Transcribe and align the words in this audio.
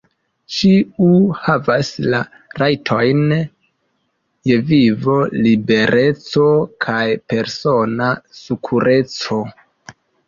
Ĉiu 0.53 1.09
havas 1.41 1.89
la 2.13 2.21
rajtojn 2.61 3.21
je 4.51 4.57
vivo, 4.71 5.17
libereco 5.43 6.47
kaj 6.87 7.05
persona 7.35 8.09
sekureco. 8.43 9.43